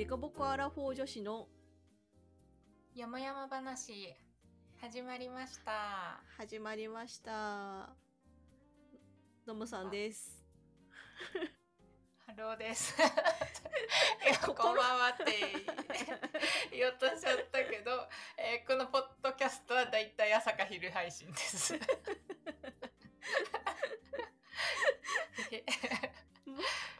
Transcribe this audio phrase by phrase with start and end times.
[0.00, 1.46] デコボコアラフォー女子の。
[2.94, 4.14] 山々話
[4.80, 6.22] 始まりました。
[6.38, 7.90] 始まりました。
[9.46, 10.42] のむさんです。
[12.26, 12.96] ハローです。
[14.42, 15.24] こんばんはって
[16.74, 18.08] 言おうとしちゃったけど、
[18.38, 21.74] えーこのポッドキャストはだいたい朝か昼配信です。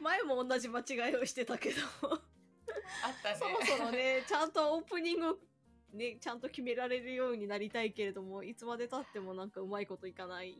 [0.00, 2.29] 前も同じ間違いをしてたけど、あ
[3.10, 5.38] ったねそろそろね、ちゃんとオープニング、
[5.94, 10.56] ね、ちゃんと決められるようになりたいけれども、いつまで経ってもなんかうまいこといかない。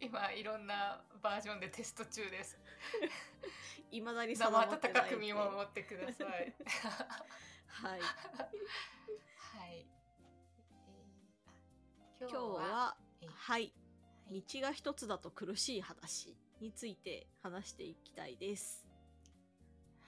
[0.00, 2.58] 今いろんなバージョンでテスト中です
[3.92, 6.54] いまだに生定まってない温かく見守ってください
[7.66, 7.90] はい。
[7.90, 8.00] はい、
[9.76, 10.00] えー
[12.20, 12.96] 今日今日は。
[13.34, 13.72] はい
[14.30, 18.86] 道が一つだと苦しい話について話していきたいです。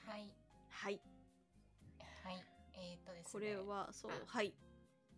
[0.06, 0.41] はい
[0.72, 1.00] はい。
[2.24, 2.44] はい。
[2.74, 3.30] えーっとですね。
[3.32, 4.14] これは、そう、あ。
[4.26, 4.52] はい。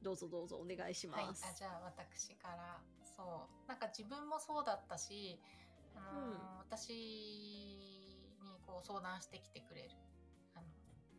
[0.03, 1.47] どうぞどうぞお願いしはい、ます。
[1.49, 2.83] あじゃあ私から。
[3.17, 3.69] そう。
[3.69, 5.41] なんか自分もそうだったし、
[5.95, 6.59] あのーうん。
[6.69, 9.91] 私にこう相談してきてくれる
[10.55, 10.67] あの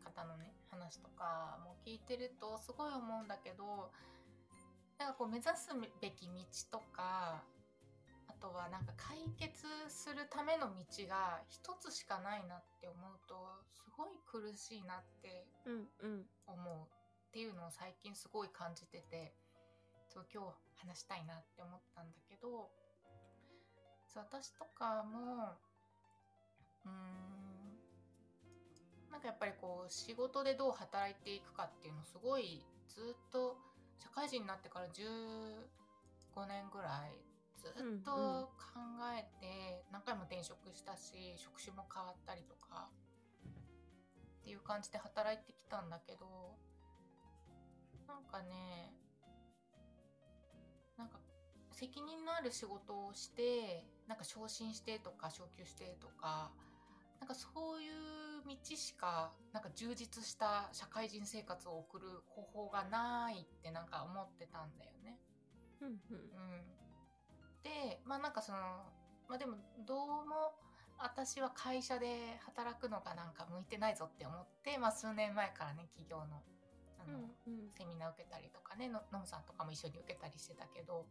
[0.04, 3.90] 方のね話とかも聞いてるとすごい思うんだけど
[4.98, 5.68] なんかこう目指す
[6.00, 7.42] べき道とかあ
[8.40, 13.34] とはなんか解決するための道が一つしかないなって思うと
[13.72, 15.46] すごい苦しいなって。
[16.46, 16.86] 思う
[17.28, 19.34] っていうのを最近すごい感じてて
[20.08, 22.70] そう今日話したいなって思ったんだけど
[24.14, 25.52] 私とかも
[26.86, 26.92] うーん
[29.12, 33.56] なんかやっぱりこう仕事でどう働いていくかっていうのすごいずっと
[33.98, 37.25] 社会人になってから15年ぐらい
[37.56, 38.10] ずっと
[38.56, 38.80] 考
[39.18, 42.88] えて何回も転職したし職種も変わったりとか
[44.40, 46.56] っていう感じで働いてきたんだけど
[48.06, 48.94] なんかね
[50.96, 51.18] なんか
[51.72, 56.50] 責任のある仕事をしてなんか昇進してとか昇給してとか
[57.20, 58.16] なんかそういう
[58.46, 65.18] 道しかなんか充実した社会人生活を送る方法がないってなんか思ってたんだよね。
[65.80, 66.16] うんうん。
[66.16, 66.85] うん、
[67.66, 68.58] でまあなんかその
[69.28, 70.54] まあでもどうも
[70.98, 76.40] 私は会社で働くのがなんか向いてないぞって思って、まあ、数年前からね企業の
[76.98, 81.04] あの、うんうんセミナー受けたりとかねのノムさんとかも一緒に受けたりしてたけど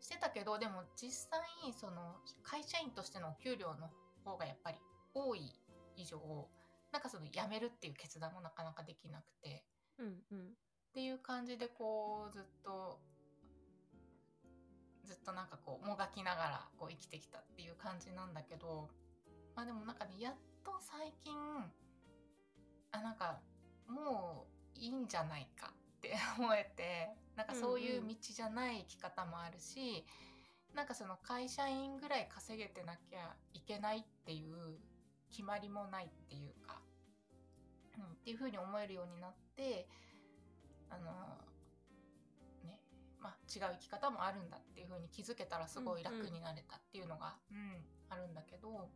[0.00, 1.40] してたけどでも実際
[1.74, 3.90] その会社員としてのお給料の
[4.24, 4.78] 方がやっぱり
[5.12, 5.52] 多い
[5.96, 6.18] 以上
[6.92, 9.64] なんかその辞めるっていう決断もなかなかできなくて。
[9.98, 10.38] うんうん
[10.88, 12.98] っていう感じでこうずっと
[15.08, 18.90] ずっとなんかこうもがきながらこう生きてきたっていう感じなんだけど
[19.56, 21.32] まあでもなんかねやっと最近
[22.92, 23.40] あなんか
[23.88, 30.04] もういいんじゃないかって 思えてなんかそういう道じゃない生き方もあるし、
[30.74, 34.76] なんかその会社員ぐらい稼げてなきゃいけないっていう
[35.30, 36.80] 決まりもないっていうか、
[37.96, 39.88] うん、っていうふうに思えるようになって
[40.90, 41.12] あの
[43.20, 48.88] まあ違う生き方もあるんだっていう風に気づけたらすごい楽になれたっていうのが、うんあるんだけど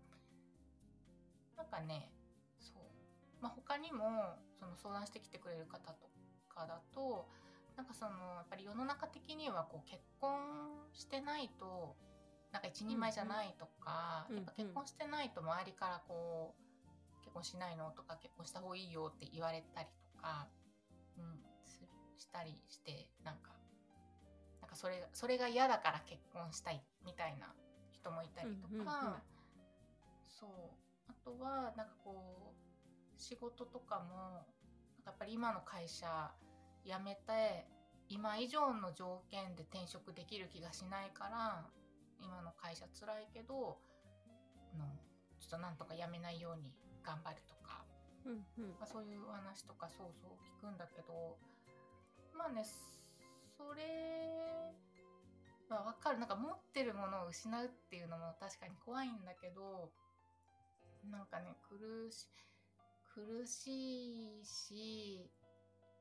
[1.56, 2.10] なんかね
[2.58, 6.08] そう、まあ、他にもその相談してきてくれる方と
[6.48, 7.28] かだと
[7.76, 10.40] なんかそのやっぱり世の中的にはこう結婚
[10.92, 11.96] してないと
[12.52, 14.44] なんか一人前じゃないとか、うんうん。
[14.44, 20.48] やっぱ結婚してないと周りからこう結婚しないのとか結婚した方がいいよって言われたりとか、
[21.16, 23.52] うん、するしたりしてなんか
[24.72, 27.52] なんかそれそれが嫌だから結婚したいみたいな
[27.92, 29.22] 人もいたりとか、うんうんうん。
[30.26, 30.50] そう。
[31.08, 34.46] あとはなんかこう仕事とかも
[35.04, 36.32] やっぱり今の会社
[36.86, 37.66] 辞めて
[38.08, 41.68] 今以上の条件で転職できる気がしないから
[42.18, 43.76] 今の会社辛いけど
[44.72, 44.86] あの
[45.38, 46.72] ちょっとなんとか辞めないように
[47.04, 47.84] 頑張るとか。
[48.24, 48.70] うんうん。
[48.80, 50.30] まあ、そういう話とかそうそう
[50.64, 51.36] 聞くんだけど
[52.32, 52.64] まあね
[53.68, 53.82] それ
[55.70, 56.18] は分かる。
[56.18, 59.90] なんか持ってるものを失うっていうのも確かに怖いんだけど
[61.10, 62.28] なんかね苦し
[63.14, 65.30] 苦しいし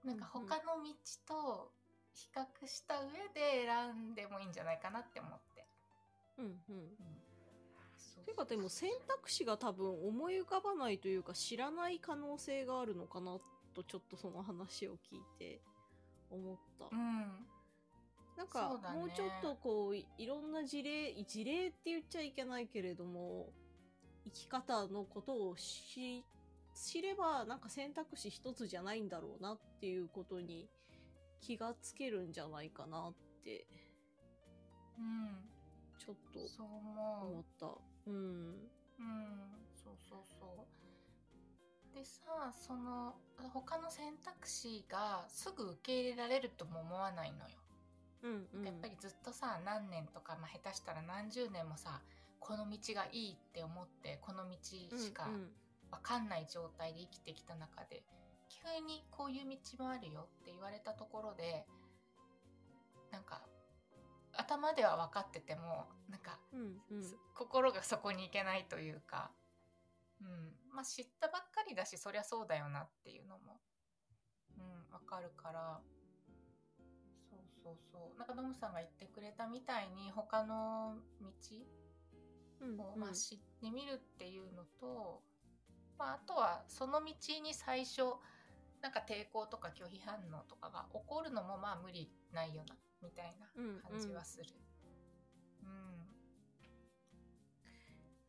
[0.03, 0.93] なんか他の道
[1.27, 1.71] と
[2.13, 5.65] 比較した上で選んでもいいんじゃないかなって思って。
[6.37, 6.75] うんうん。
[6.75, 6.87] うん。
[7.97, 8.25] そう。
[8.25, 13.37] てかでも選択肢が多分思い浮かばないというか知らない可能性があるのかな
[13.73, 15.61] とちょっとその話を聞いて
[16.29, 16.85] 思った。
[16.91, 17.50] うん
[18.41, 18.95] なんそうだね。
[18.95, 23.49] かもうちょっとこういいろんな事例事例って言っちゃいけないけれども
[24.25, 26.23] 生き方のことを知っ
[26.73, 30.69] 知ればなんか選択肢一つじゃないんだろうなっていうことに
[31.41, 33.67] 気がつけるんじゃないかなって
[34.97, 35.49] うん。
[35.99, 37.67] ちょっとそう思った。
[38.07, 38.15] うん。
[38.15, 38.55] うん。
[39.75, 41.95] そうそうそう。
[41.95, 42.21] でさ
[42.53, 43.15] その
[43.53, 47.55] 他の選択肢がすぐ受け入れられるとも思わないのよ
[48.23, 48.65] うんうん。
[48.65, 52.01] やっぱりずっとさ何年とか、まあ、下手したら何十年もさ
[52.39, 55.29] この道がいいって思ってこの道しか
[55.91, 58.03] 分かんない状態で生きてきた中で
[58.49, 61.65] 急にこういう道もあるよって言われたところで
[63.11, 63.41] なんか
[64.33, 67.03] 頭では分かっててもなんか、うんうん。
[67.03, 69.31] す心がそこに行けないというか、
[70.21, 70.27] うん、
[70.73, 73.59] まあ知ったばっかりだしそりゃそうだよなっていうのも、
[74.57, 75.79] うん、分かるから
[77.63, 78.17] そうそう。
[78.17, 81.27] なんかノムさんが言ってくれたみたいに他の道
[82.61, 85.21] うんを、まあ、知ってみるっていうのと、
[85.97, 87.13] まあ、あとはその道
[87.43, 88.01] に最初
[88.81, 93.47] なんか抵抗とか拒否反応とかが起こるのもまあ無理ないよなみたいな
[93.89, 94.45] 感じはする。
[95.63, 95.69] うん。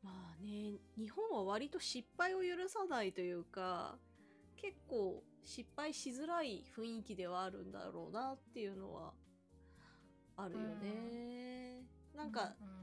[0.02, 3.96] まあね日本は割と失敗を許さないというか
[4.62, 9.12] 結構失敗しづらい雰囲気ではあるんだろうなっていうのは
[10.36, 11.82] あるよね。
[12.16, 12.82] なんか、うん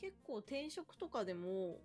[0.00, 1.80] 結構転職とかでも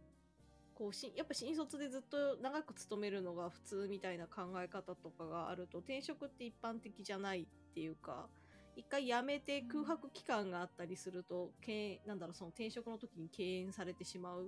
[0.76, 8.28] こうしやっぱ新卒でずっと長く勤めるのが普通みたいな考え方とかがあると転職って一般的じゃないっていうか
[8.76, 14.48] 一回辞めて空白期間があったりすると、けんなんだろうその転職の時に敬遠されてしまう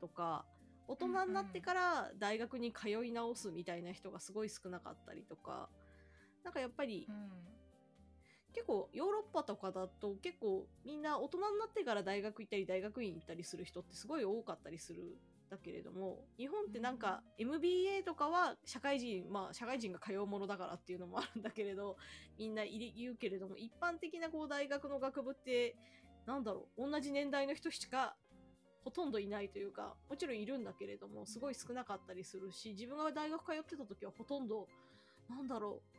[0.00, 0.46] とか
[0.88, 5.68] 大人になってから大学に通い直すみたいな人がすごい少なかったりとか
[6.42, 7.48] なんかやっぱりうん。
[8.54, 15.16] 結構ヨーロッパとかだと結構みんな大人になってから大学行ったり大学院行ったりする人ってすごい多かったりする
[15.50, 21.96] だけれども日本ってなんか MBA とかは社会人まあ社会人が通うものだからっていうのもあるんだけれど
[22.38, 25.76] みんな言うけれども一般的なこう大学の学部って
[26.26, 28.16] なんだろう同じ年代の人しか
[28.84, 34.66] ほとんどいないというかもちろんいるんだけれどもすごい少なかったりするし自分が大学通ってた時はほとんど
[35.28, 35.98] なんだろう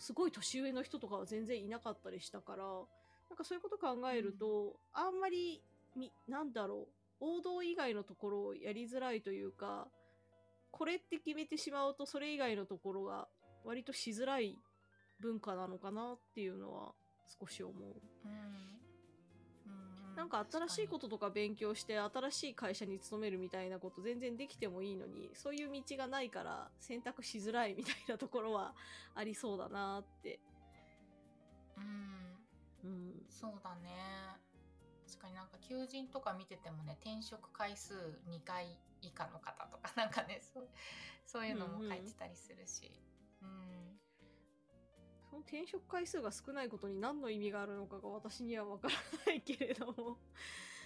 [0.00, 5.62] すごい年上の人とかは全然いなかったりしたから、なんかそういうこと考えると、あんまり、
[5.94, 6.88] み、なんだろ
[7.20, 9.88] う、王道以外のところをやりづらいというか、
[10.70, 13.28] これって決めてしまうと、それ以外のところが
[13.62, 14.56] 割としづらい
[15.20, 16.92] 文化なのかなっていうのは
[17.38, 18.00] 少し思う。
[18.24, 18.89] うん
[20.20, 28.74] なんか新しいこととか勉強して新しい会社に勤めるみたいなこと全然できてもいいのにそういう道がないから選択しづらいみたいなところは
[29.14, 30.38] ありそうだなって。
[31.78, 32.90] うん。
[32.90, 33.12] うん。
[33.30, 33.88] そうだね。
[35.08, 37.94] 確かになんか求人とか見ててもね転職回数
[38.28, 40.68] 2回以下の方とかなんかねそう
[41.24, 42.92] そういうのも書いてたりするし、
[43.42, 43.99] うん
[45.30, 48.94] その転職回数が少ないことに何の意味があるのかが私には分から
[49.26, 50.18] ないけれども。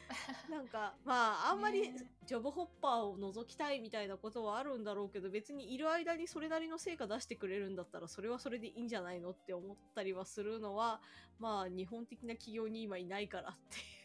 [0.50, 1.96] なんかまああんまりね
[2.26, 11.00] ジョブホッパーを覗きたいみたいなことはあるんだろうけど別にいる間にそれなりの成果出してくれるんだったらそれはそれでいいんじゃないのって思ったりはするのは
[11.38, 13.56] まあ日本的な企業に今いないからっ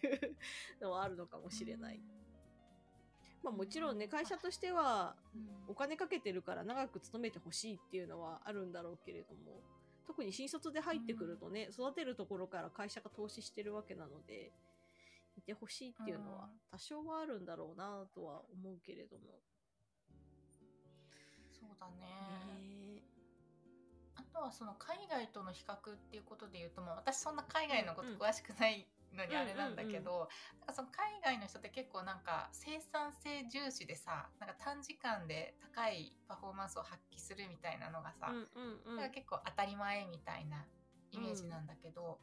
[0.02, 0.38] ていう
[0.80, 2.02] のはあるのかもしれない。
[3.44, 5.60] まあもちろんね会社としてはうん。
[5.70, 9.62] お金かけてるから長く勤めてほしいっていうのはあるんだろうけれども
[10.10, 14.52] 特に新卒で入ってくるとね、育てるところから会社が投資してるわけなので
[15.38, 16.60] いてほしいっていうのはうん。
[16.72, 19.38] 多少はあるんだろうなとは思うけれども、
[21.54, 22.08] そうだね。
[22.08, 23.09] ねあ
[24.34, 40.66] とはその海外との比較っていうことで言うともう私そんな海外のこと詳しくないのにあれなんだけうんど、なんかその海外の人って結構なんか生産性重視でさなんか短時間で高いパフォーマンスを発揮するみたいなのがさ、うん結構当たり前みたいな
[41.12, 42.20] イメージなんだけど、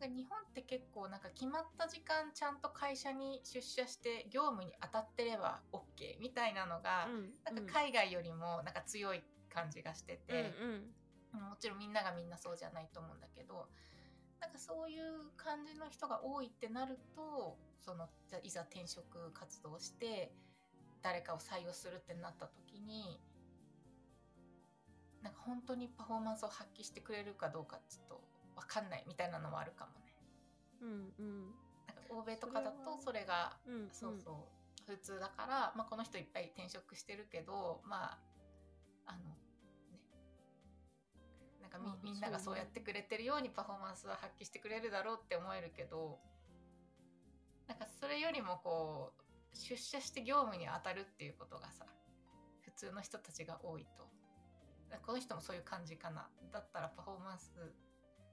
[0.00, 7.54] 日本って結構なんか決まった時間ちゃんと会社に出社して業務に当たってれば OK みたいなのが、うん。
[7.54, 10.82] なんか海外よりもなんか強い感じがしてて、うんうん
[11.32, 13.68] もちろんみんながみんなそうじゃないと思うんだけど
[14.40, 18.08] なんかそういう感じの人が多いってなるとその
[18.42, 20.32] いざ転職活動して
[21.02, 23.20] 誰かを採用するってなった時に
[25.22, 28.20] なんか本当にパフォーマンスを発揮してくれるかどうかちょっと
[28.56, 30.14] 分かんないみたいなのもあるかもね。
[30.80, 31.54] うんうん
[31.86, 34.32] なんか欧米とかだとそれがうんそうそ
[34.88, 38.18] う普通だから、まあ、この人いっぱい転職してるけどま
[39.06, 39.36] ああの
[41.72, 46.18] かみ,、まあみんながそうねそうやってくれてるようにパフォーマンスは発揮してくれるだろうって思えるけど
[47.68, 51.86] なんかそれよりもこう出社して業務に当たるっていうことがさ
[52.60, 54.08] 普通の人たちが多いと。
[55.06, 56.28] この人もそういう感じかな。
[56.52, 57.50] だったらパフォーマンス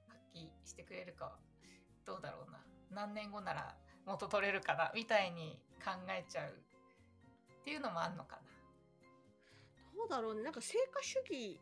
[0.08, 1.38] 発揮してくれるか
[2.04, 2.60] どうだろうな。
[2.90, 8.42] 何年後なら元取れるかなみたいに考えちゃうっていうのもあんのかな。
[9.96, 10.42] どうだろうね。
[10.42, 11.60] なんか成果主義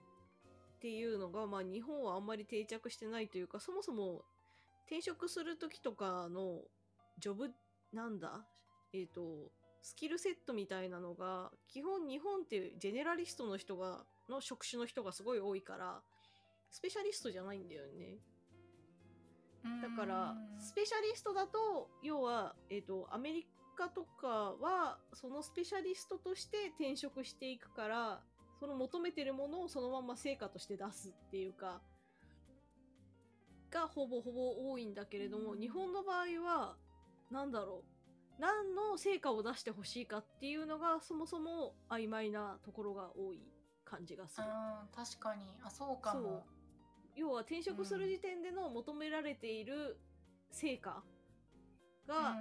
[0.78, 4.22] っていうのが、まあ、日本はあんまり定着してないというかそもそも
[4.86, 6.60] 転職する時とかの
[7.18, 7.50] ジョブ
[7.92, 8.44] なんだ
[8.92, 9.50] えっ、と
[9.82, 16.00] スキルセットみたいなのが基本日本ってジェネラリストの人がの職種の人がすごい多いから
[16.70, 18.18] スペシャリストじゃないんだよね。
[19.82, 28.20] だからスペシャリストだと要は、えーと、アメリカとかはそのスペシャリストとして転職していくから
[28.58, 31.80] その求めてるものをそのまま成果として出すっていうか
[33.70, 36.76] がほぼほぼ多いんだけれども、日本の場合は
[37.30, 38.40] 何だろう。
[38.40, 43.42] 何の成果を出してほしいかっていうのがそもそも曖昧なところが多い
[43.84, 44.46] 感じがする。
[44.94, 45.42] 確かに。
[45.62, 46.46] あそうかも。
[47.16, 49.98] 要は転職する時点での求められている
[50.52, 51.02] 成果
[52.06, 52.36] が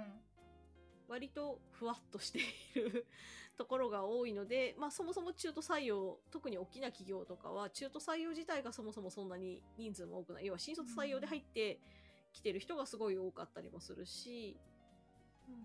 [1.08, 2.42] 割とふわっとしてい
[2.74, 3.06] る
[3.56, 10.46] ところが多いので、まあ、そもそも中途採用特に大きな企業とかは中途採用自体がそもそもそんなに人数も多くない。
[10.46, 11.80] 要は新卒採用で入って
[12.32, 14.56] きてる人がすごい多かったりもするし、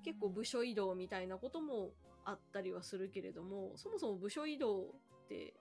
[0.03, 1.93] 結構部署移動みたいなことも
[2.25, 5.53] あったりはするけれどもそもそも部署移動って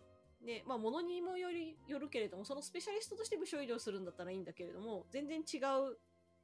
[0.44, 5.58] ね、まあ、ものにもよりよるけれども、そのスペシャリストとして部署移動するんだったらいいんだけれども、全然違
[5.90, 5.98] う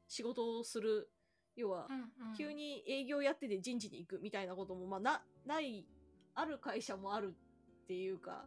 [0.06, 1.10] 仕事をする、
[1.58, 1.88] 要は、
[2.36, 5.84] 急に営業やってて人事に行くみたいなことも、まあ、な、ない、
[6.34, 7.34] ある会社もある
[7.82, 8.46] っていうか、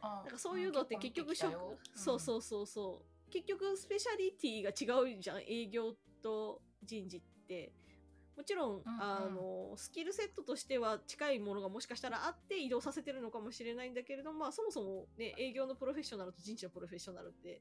[0.00, 3.30] なんかそういうのって結局職、うん、そうそうそうそう。
[3.32, 5.92] 結局スペシャリティが違うじゃん、営業
[6.22, 7.72] と人事って。
[8.36, 17.60] もちろん、うんうん、あのスキルセットとしては近いものがもしかしたらあって移動させてるのかもしれないんだけれども、まあ、そもそも、ね、営業のプロフェッショナルと人事のプロフェッショナルって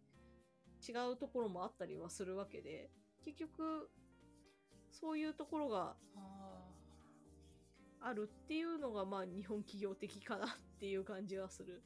[0.88, 2.90] 違うところもあったりはするわけで
[3.26, 3.90] 結局
[4.92, 5.96] そういうところが
[8.00, 11.82] あるっていうのがまあ日本企業的かなっていう感じはする。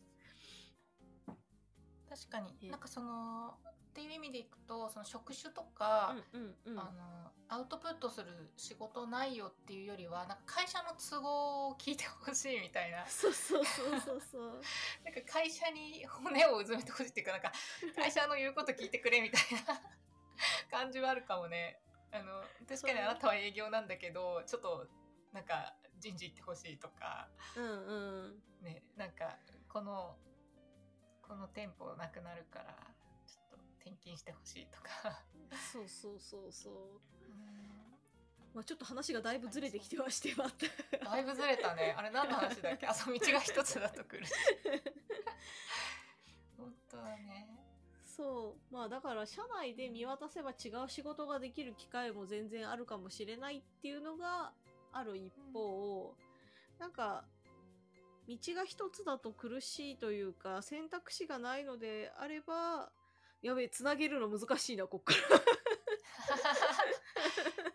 [2.09, 2.69] 確かに。
[2.69, 3.53] なんかその
[3.95, 13.05] っていう意味でいくとその職種とか、うんうんうん、あのアウトプットする仕事内容っていうよりはなんか会社の都合を聞いてほしいみたいな。
[13.07, 14.61] そうそうそうそうそう。
[15.05, 17.53] なんか会社に骨をうずめてほしいっていうかなんか
[17.95, 19.81] 会社の言うこと聞いてくれみたいな
[20.69, 21.79] 感じはあるかもね
[22.15, 24.87] あの確かにあなたは営業なんだけどちょっと
[25.33, 27.67] なんか人事行ってほしいとか、うんう
[28.27, 28.41] ん。
[28.63, 30.15] ね、なんかこの
[31.21, 32.75] この店舗なくなるから
[33.81, 34.89] 転勤してほしいとか。
[35.71, 36.73] そうそうそうそう。
[38.53, 40.65] まあ、ちょっと話がだいぶずれてきてはしてまった。
[41.11, 41.93] だいぶずれたね。
[41.97, 42.87] あれ何の話だっけ？
[42.87, 44.23] あそう道が一つだとくる
[46.57, 47.47] 本当はね
[48.15, 48.73] そう。
[48.73, 54.51] まあだから社内で見渡せば違う仕事ができる機会も全然あるかもしれないっていうのが
[54.93, 57.25] ある一方、うん、なんか
[58.27, 62.89] 道が一つだと苦しいというか選択肢がないのであれば
[63.45, 65.19] やべえ、つなげるの難しいな、こっから。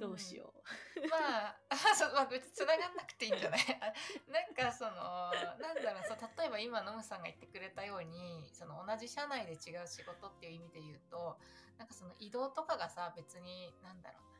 [0.00, 0.52] どうしよ
[0.96, 1.00] う。
[1.02, 3.60] うん、まあ、あ そう、まあ、別に繋がんなくていいんじゃない？
[4.28, 5.30] なんかその、
[5.60, 11.38] なんだろう、そう例えば今、ノムさんが言ってくれたように、その同じ社内で違う仕事っていう意味で言うと、
[11.78, 14.30] なんかその移動とかがさ、別に、なんだろうな。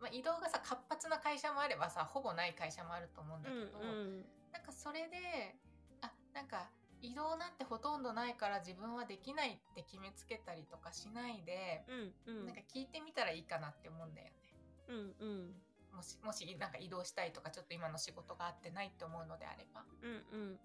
[0.00, 5.56] まあ、移動がさ、活発な会社もあればさ、ほぼない会社もあると思うんだけど、うんうん、なんかそれで、
[6.02, 14.32] あ、なんか、移動なんてほとんどないから自分はできないって決めつけたりとかしないで、うんうん、なんか聞いてみたらいいかなって思うんだよね。
[14.88, 15.54] うんうん、
[15.94, 19.84] もしもしなんか移動したいとかちょっと今の仕事があってないって思うのであれば。
[20.02, 20.40] うんうん。
[20.40, 20.58] うん、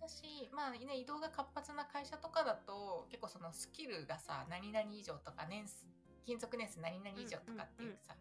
[0.00, 5.86] だしまあね移動が活発な会社とかだと結構そのスキルがさ何々以上とか年数
[6.24, 8.14] 勤続年数何々以上とかっていうさ、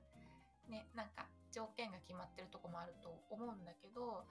[0.69, 4.25] ねなんか条件が決まってるとこもあると思うんだけど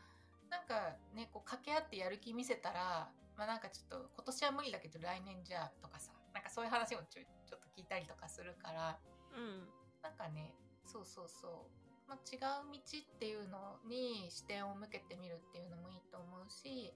[0.51, 8.99] なんかねこう掛け合ってやる気見せたらまあなんかちょっと今年は無理だけど来年じゃとかさなんかそういう話もちょちょっと聞いたりとかするから、
[9.37, 9.69] うん、
[10.03, 10.55] なんかね
[10.85, 16.93] そうそうそう、まあ、違う道っていうのに視点を向けてみるっていうのもいいと思うし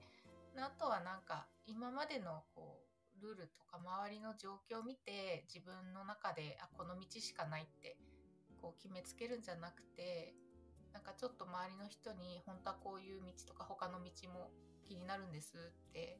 [0.57, 2.87] あとはなんか今までのこう
[3.21, 7.97] ルールとか周りの状況を見て自分の中であこの道しかないって
[8.61, 10.33] こう決めつけるんじゃなくて
[10.93, 14.49] なんかちょっと周りの人に本当はこういう道とか他の道も
[14.87, 16.19] 気になるんですって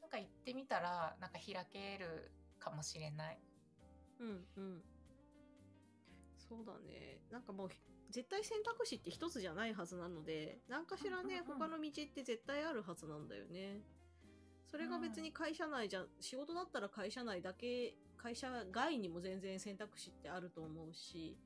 [0.00, 3.38] なんか言ってみたらなんか開けるかもしれない。
[4.20, 4.82] うんうん。
[6.48, 7.20] そうだね。
[7.30, 7.68] なんかもう
[8.10, 13.82] 絶対選択肢って一つじゃないはずなので何かしらね、うんうんうん他の道って絶対あるはずなんだよね。
[14.70, 21.38] それが別に会社内じゃ、仕事だったら会社内だけ会社外にも全然選択肢ってあると思うし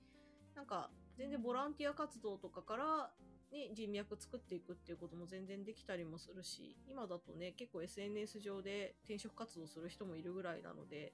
[0.56, 3.11] なんか全然ボランティア活動とかから、
[3.52, 11.12] ね、人脈作っていくっていうことも全然できたりもするし今だとね結構 SNS 上で転職活動する人もいるぐらいなので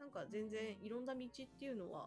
[0.00, 2.06] なんか全然いろんな道っていうのは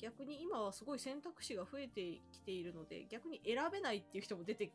[0.00, 4.72] 逆に今はすごい選択肢が増えてきているので逆に選べないっていう人も出て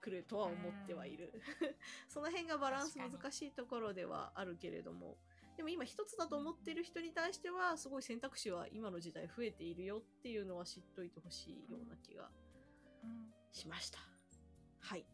[0.00, 1.32] くるとは思ってはいる。
[2.08, 5.16] その辺がバランス難しいところではあるけれども
[5.56, 12.30] でも今一つだと思ってる人に対してはすごい選択肢は今の時代増えているよっていうのは知っといてほしいような気が
[13.04, 13.98] うんしました。
[14.80, 15.06] はい。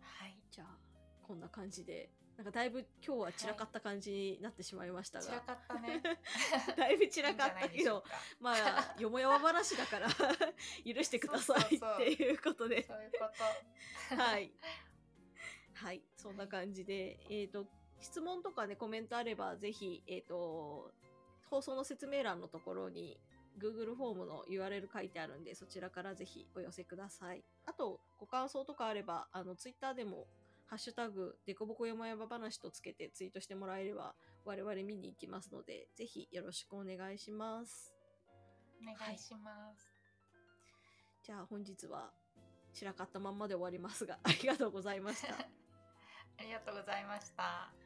[0.00, 0.78] はいじゃあ
[1.22, 6.02] こんな感じでなんかだいぶ今日は散らかった感じになってしまいましたが、散らかったね。
[6.74, 8.02] だいぶ散らかったけど
[8.40, 10.08] まあよもやま話だから
[10.82, 12.82] 許してくださいっていうことで。
[12.84, 13.18] そういうこ
[14.08, 14.16] と。
[14.16, 14.50] はい。
[15.74, 16.02] はい。
[16.16, 17.66] そんな感じで、えっ、と、
[18.00, 20.94] 質問とかね、コメントあれば、ぜひ、えっ、と、
[21.50, 23.20] 放送の説明欄のところに、
[23.58, 27.44] Google フォームの URL 書いてあるんで、そちらからぜひお寄せください。
[27.66, 30.26] あと、ご感想とかあれば、あの、Twitter でも、
[30.70, 37.92] ハッシュタグ、デコボコ山々話とつけてツイートしてもらえれば、我々見に行きますので、ぜひよろしくお願いします。
[38.80, 39.90] お願いします、
[41.24, 42.12] じゃあ本日は
[42.72, 45.34] 散らかったまんまで終わりますが、ありがとうございました。
[46.38, 47.79] ありがとうございました